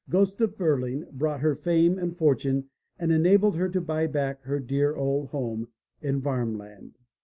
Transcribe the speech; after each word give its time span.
Gosta 0.09 0.47
Berlin^ 0.47 1.11
brought 1.11 1.41
her 1.41 1.53
fame 1.53 1.99
and 1.99 2.17
fortune 2.17 2.67
and 2.97 3.11
enabled 3.11 3.55
her 3.57 3.69
to 3.69 3.79
buy 3.79 4.07
back 4.07 4.41
her 4.45 4.59
dear 4.59 4.95
old 4.95 5.27
home 5.27 5.67
in 6.01 6.19
Varmland. 6.19 6.95